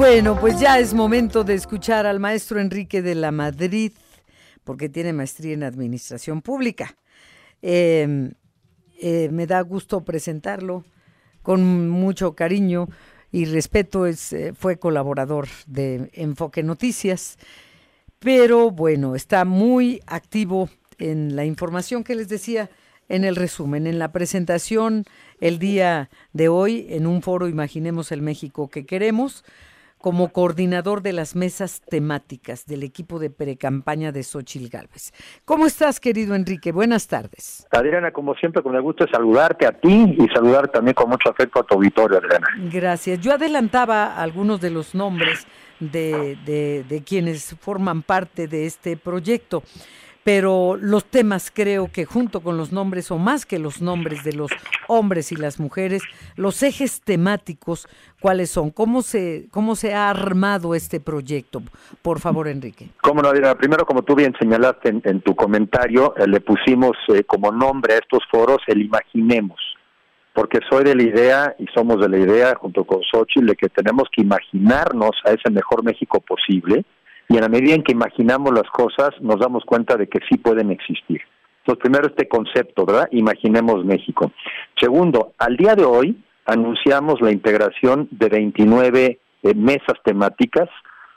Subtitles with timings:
[0.00, 3.92] Bueno, pues ya es momento de escuchar al maestro Enrique de la Madrid,
[4.64, 6.96] porque tiene maestría en Administración Pública.
[7.60, 8.32] Em,
[8.98, 10.86] eh, me da gusto presentarlo
[11.42, 12.88] con mucho cariño
[13.30, 14.06] y respeto.
[14.06, 17.36] Es, eh, fue colaborador de Enfoque Noticias,
[18.20, 22.70] pero bueno, está muy activo en la información que les decía
[23.10, 25.04] en el resumen, en la presentación
[25.42, 29.44] el día de hoy en un foro Imaginemos el México que queremos
[30.00, 35.12] como coordinador de las mesas temáticas del equipo de precampaña de Xochil Gálvez.
[35.44, 36.72] ¿Cómo estás, querido Enrique?
[36.72, 37.66] Buenas tardes.
[37.70, 41.28] Adriana, como siempre, con el gusto de saludarte a ti y saludar también con mucho
[41.28, 42.46] afecto a tu auditorio, Adriana.
[42.72, 43.20] Gracias.
[43.20, 45.46] Yo adelantaba algunos de los nombres
[45.80, 49.62] de, de, de quienes forman parte de este proyecto
[50.24, 54.32] pero los temas creo que junto con los nombres o más que los nombres de
[54.32, 54.50] los
[54.88, 56.02] hombres y las mujeres,
[56.36, 57.88] los ejes temáticos,
[58.20, 58.70] ¿cuáles son?
[58.70, 61.62] ¿Cómo se, cómo se ha armado este proyecto?
[62.02, 62.88] Por favor, Enrique.
[63.00, 67.50] Cómo no, primero como tú bien señalaste en, tu comentario, eh, le pusimos eh, como
[67.50, 69.58] nombre a estos foros el Imaginemos
[70.32, 73.68] porque soy de la idea y somos de la idea junto con Xochitl de que
[73.68, 76.84] tenemos que imaginarnos a ese mejor México posible
[77.30, 80.36] y en la medida en que imaginamos las cosas nos damos cuenta de que sí
[80.36, 81.20] pueden existir.
[81.60, 83.08] Entonces, primero este concepto, ¿verdad?
[83.12, 84.32] Imaginemos México.
[84.78, 90.68] Segundo, al día de hoy anunciamos la integración de 29 eh, mesas temáticas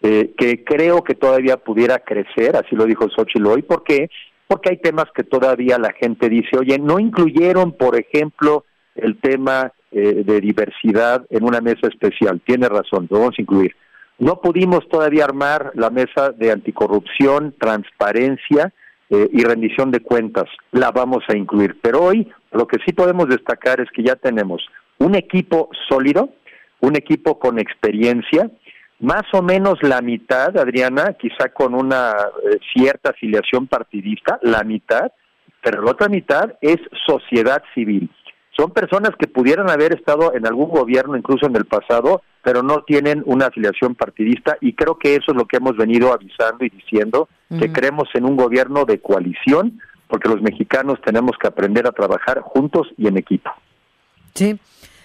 [0.00, 4.08] eh, que creo que todavía pudiera crecer, así lo dijo Xochitl hoy, ¿por qué?
[4.46, 9.72] Porque hay temas que todavía la gente dice, oye, no incluyeron, por ejemplo, el tema
[9.90, 12.40] eh, de diversidad en una mesa especial.
[12.46, 13.74] Tiene razón, lo vamos a incluir.
[14.18, 18.72] No pudimos todavía armar la mesa de anticorrupción, transparencia
[19.10, 20.46] eh, y rendición de cuentas.
[20.72, 21.78] La vamos a incluir.
[21.82, 24.66] Pero hoy lo que sí podemos destacar es que ya tenemos
[24.98, 26.30] un equipo sólido,
[26.80, 28.50] un equipo con experiencia,
[29.00, 35.12] más o menos la mitad, Adriana, quizá con una eh, cierta afiliación partidista, la mitad,
[35.62, 38.10] pero la otra mitad es sociedad civil.
[38.56, 42.82] Son personas que pudieran haber estado en algún gobierno, incluso en el pasado, pero no
[42.84, 46.70] tienen una afiliación partidista y creo que eso es lo que hemos venido avisando y
[46.70, 47.28] diciendo,
[47.58, 52.40] que creemos en un gobierno de coalición, porque los mexicanos tenemos que aprender a trabajar
[52.40, 53.50] juntos y en equipo.
[54.34, 54.58] Sí,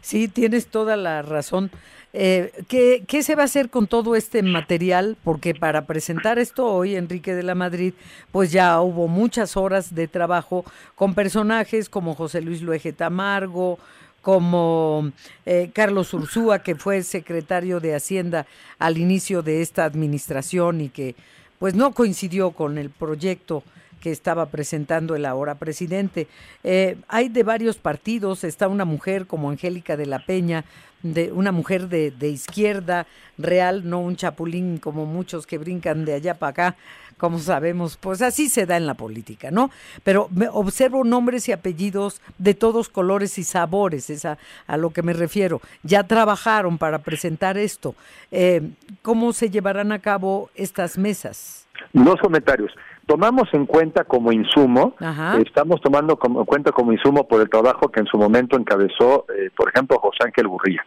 [0.00, 1.70] sí, tienes toda la razón.
[2.12, 5.16] Eh, ¿qué, ¿Qué se va a hacer con todo este material?
[5.22, 7.92] Porque para presentar esto hoy, Enrique de la Madrid,
[8.32, 10.64] pues ya hubo muchas horas de trabajo
[10.94, 13.78] con personajes como José Luis Luege Tamargo,
[14.22, 15.10] como
[15.46, 18.46] eh, Carlos Ursúa, que fue secretario de Hacienda
[18.78, 21.14] al inicio de esta administración y que
[21.58, 23.62] pues no coincidió con el proyecto
[24.00, 26.28] que estaba presentando el ahora presidente.
[26.64, 30.64] Eh, hay de varios partidos, está una mujer como Angélica de la Peña,
[31.02, 33.06] de una mujer de, de izquierda
[33.36, 36.76] real, no un chapulín como muchos que brincan de allá para acá,
[37.18, 39.70] como sabemos, pues así se da en la política, ¿no?
[40.04, 44.38] Pero me observo nombres y apellidos de todos colores y sabores, es a,
[44.76, 45.60] lo que me refiero.
[45.82, 47.94] Ya trabajaron para presentar esto.
[48.30, 48.70] Eh,
[49.02, 51.66] ¿Cómo se llevarán a cabo estas mesas?
[51.92, 52.72] Dos comentarios
[53.08, 54.94] tomamos en cuenta como insumo,
[55.42, 59.48] estamos tomando en cuenta como insumo por el trabajo que en su momento encabezó, eh,
[59.56, 60.84] por ejemplo, José Ángel Burría.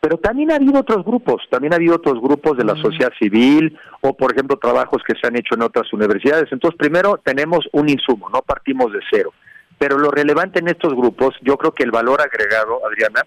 [0.00, 3.76] Pero también ha habido otros grupos, también ha habido otros grupos de la sociedad civil
[4.02, 6.46] o, por ejemplo, trabajos que se han hecho en otras universidades.
[6.52, 9.32] Entonces, primero tenemos un insumo, no partimos de cero.
[9.76, 13.22] Pero lo relevante en estos grupos, yo creo que el valor agregado, Adriana,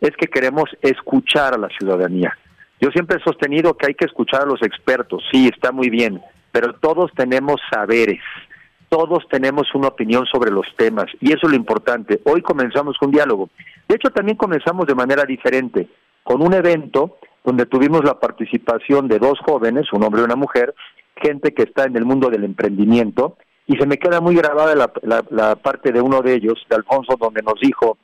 [0.00, 2.36] es que queremos escuchar a la ciudadanía.
[2.80, 6.20] Yo siempre he sostenido que hay que escuchar a los expertos, sí, está muy bien,
[6.52, 8.20] pero todos tenemos saberes,
[8.88, 12.20] todos tenemos una opinión sobre los temas y eso es lo importante.
[12.24, 13.48] Hoy comenzamos con un diálogo.
[13.88, 15.88] De hecho, también comenzamos de manera diferente,
[16.22, 20.74] con un evento donde tuvimos la participación de dos jóvenes, un hombre y una mujer,
[21.16, 23.36] gente que está en el mundo del emprendimiento,
[23.66, 27.42] y se me queda muy grabada la, parte de uno de ellos, de Alfonso, donde
[27.42, 27.96] nos dijo,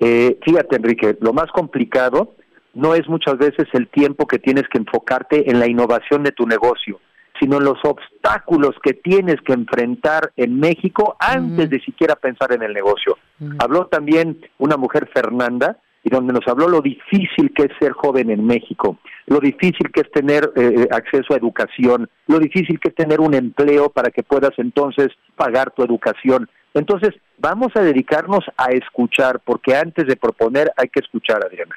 [0.00, 2.34] eh, fíjate Enrique, lo más complicado
[2.74, 6.46] no es muchas veces el tiempo que tienes que enfocarte en la innovación de tu
[6.46, 7.00] negocio,
[7.40, 12.62] sino en los obstáculos que tienes que enfrentar en México antes de siquiera pensar en
[12.62, 13.18] el negocio.
[13.58, 18.30] Habló también una mujer, Fernanda, y donde nos habló lo difícil que es ser joven
[18.30, 22.88] en México, lo difícil que es tener eh, eh, acceso a educación, lo difícil que
[22.88, 26.48] es tener un empleo para que puedas entonces pagar tu educación.
[26.74, 31.76] Entonces, vamos a dedicarnos a escuchar, porque antes de proponer hay que escuchar, Adriana.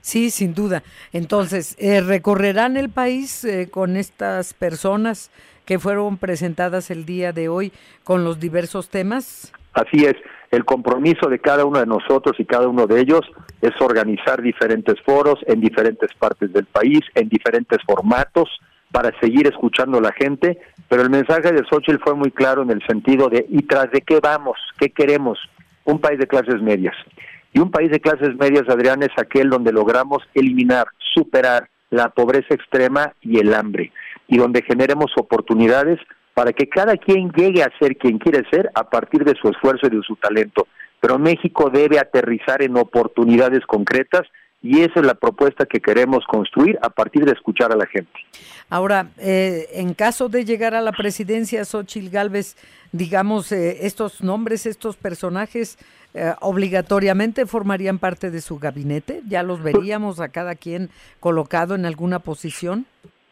[0.00, 0.82] Sí, sin duda.
[1.12, 5.30] Entonces, eh, ¿recorrerán el país eh, con estas personas
[5.64, 7.72] que fueron presentadas el día de hoy
[8.04, 9.52] con los diversos temas?
[9.72, 10.14] Así es.
[10.50, 13.22] El compromiso de cada uno de nosotros y cada uno de ellos
[13.60, 18.48] es organizar diferentes foros en diferentes partes del país, en diferentes formatos,
[18.92, 20.58] para seguir escuchando a la gente,
[20.88, 24.00] pero el mensaje de Xochitl fue muy claro en el sentido de, ¿y tras de
[24.00, 24.56] qué vamos?
[24.78, 25.38] ¿Qué queremos?
[25.84, 26.94] Un país de clases medias.
[27.56, 32.52] Y un país de clases medias, Adrián, es aquel donde logramos eliminar, superar la pobreza
[32.54, 33.92] extrema y el hambre,
[34.28, 35.98] y donde generemos oportunidades
[36.34, 39.86] para que cada quien llegue a ser quien quiere ser a partir de su esfuerzo
[39.86, 40.66] y de su talento.
[41.00, 44.28] Pero México debe aterrizar en oportunidades concretas
[44.62, 48.12] y esa es la propuesta que queremos construir a partir de escuchar a la gente.
[48.68, 52.56] Ahora, eh, en caso de llegar a la presidencia, Xochil Gálvez,
[52.90, 55.78] digamos, eh, estos nombres, estos personajes,
[56.14, 59.20] eh, obligatoriamente formarían parte de su gabinete?
[59.28, 60.88] ¿Ya los veríamos a cada quien
[61.20, 62.86] colocado en alguna posición?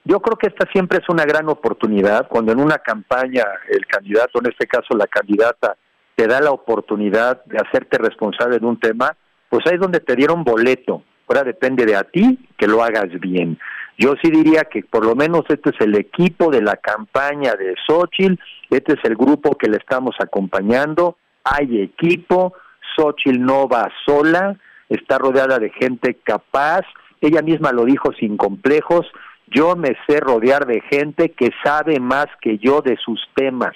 [0.04, 4.38] Yo creo que esta siempre es una gran oportunidad cuando en una campaña el candidato,
[4.38, 5.76] en este caso la candidata,
[6.14, 9.16] te da la oportunidad de hacerte responsable de un tema,
[9.48, 13.08] pues ahí es donde te dieron boleto Ahora depende de a ti que lo hagas
[13.20, 13.58] bien.
[13.96, 17.74] Yo sí diría que por lo menos este es el equipo de la campaña de
[17.86, 18.40] Xochitl,
[18.70, 22.54] este es el grupo que le estamos acompañando, hay equipo,
[22.96, 24.56] Xochitl no va sola,
[24.88, 26.82] está rodeada de gente capaz,
[27.20, 29.06] ella misma lo dijo sin complejos,
[29.46, 33.74] yo me sé rodear de gente que sabe más que yo de sus temas.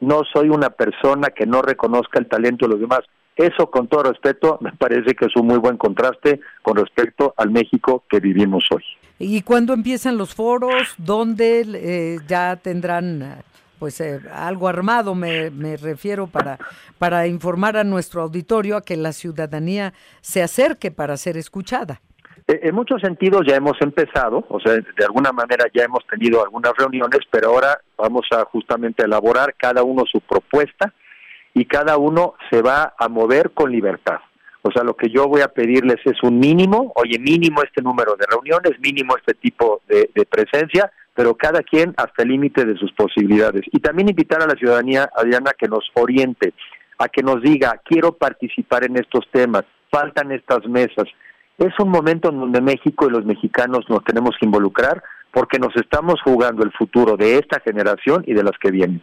[0.00, 3.00] No soy una persona que no reconozca el talento de los demás.
[3.36, 7.50] Eso, con todo respeto, me parece que es un muy buen contraste con respecto al
[7.50, 8.84] México que vivimos hoy.
[9.18, 10.94] ¿Y cuándo empiezan los foros?
[10.98, 13.42] ¿Dónde eh, ya tendrán
[13.78, 16.58] pues eh, algo armado me, me, refiero para,
[16.98, 22.00] para informar a nuestro auditorio a que la ciudadanía se acerque para ser escuchada.
[22.46, 26.42] Eh, en muchos sentidos ya hemos empezado, o sea, de alguna manera ya hemos tenido
[26.42, 30.92] algunas reuniones, pero ahora vamos a justamente elaborar cada uno su propuesta
[31.54, 34.18] y cada uno se va a mover con libertad.
[34.62, 38.16] O sea, lo que yo voy a pedirles es un mínimo, oye, mínimo este número
[38.16, 42.90] de reuniones, mínimo este tipo de, presencia, pero cada quien hasta el límite de sus
[42.92, 43.62] posibilidades.
[43.72, 46.54] Y también invitar a la ciudadanía, Adriana, que nos oriente,
[46.98, 51.06] a que nos diga, quiero participar en estos temas, faltan estas mesas.
[51.58, 55.76] Es un momento en donde México y los mexicanos nos tenemos que involucrar porque nos
[55.76, 59.02] estamos jugando el futuro de esta generación y de las que vienen.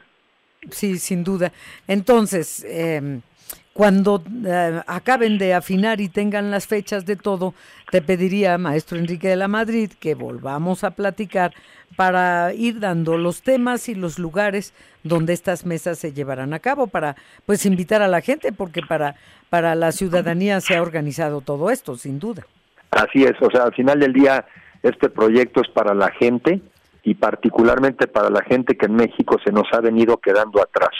[0.70, 1.52] Sí, sin duda.
[1.88, 3.22] Entonces, em,
[3.74, 7.54] cuando eh, acaben de afinar y tengan las fechas de todo,
[7.90, 11.54] te pediría, maestro Enrique de la Madrid, que volvamos a platicar
[11.96, 14.74] para ir dando los temas y los lugares
[15.04, 17.16] donde estas mesas se llevarán a cabo, para
[17.46, 19.16] pues invitar a la gente, porque para,
[19.50, 22.46] para la ciudadanía se ha organizado todo esto, sin duda.
[22.92, 24.46] Así es, o sea, al final del día
[24.84, 26.62] este proyecto es para la gente,
[27.04, 30.96] y particularmente para la gente que en México se nos ha venido quedando atrás.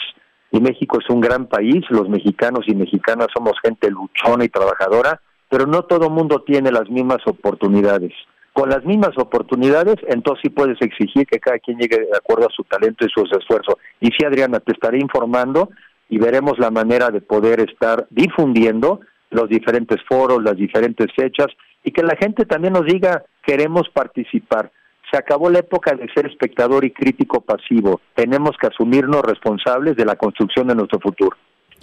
[0.50, 5.20] Y México es un gran país, los mexicanos y mexicanas somos gente luchona y trabajadora,
[5.48, 8.12] pero no todo mundo tiene las mismas oportunidades.
[8.52, 12.54] Con las mismas oportunidades, entonces sí puedes exigir que cada quien llegue de acuerdo a
[12.54, 13.78] su talento y su esfuerzo.
[14.00, 15.70] Y sí, Adriana, te estaré informando
[16.10, 19.00] y veremos la manera de poder estar difundiendo
[19.30, 21.46] los diferentes foros, las diferentes fechas
[21.82, 24.70] y que la gente también nos diga, queremos participar
[25.12, 28.00] se acabó la época de ser espectador y crítico pasivo.
[28.14, 31.36] Tenemos que asumirnos responsables de la construcción de nuestro futuro.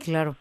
[0.03, 0.35] Claro.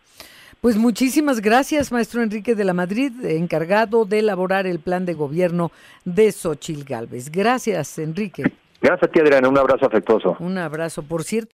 [0.60, 5.70] Pues muchísimas gracias, maestro Enrique de la Madrid, encargado de elaborar el plan de gobierno
[6.04, 7.30] de Xochil Gálvez.
[7.30, 8.42] Gracias, Enrique.
[8.80, 9.48] Gracias a ti, Adriana.
[9.48, 10.36] Un abrazo afectuoso.
[10.40, 11.02] Un abrazo.
[11.02, 11.46] Por cierto,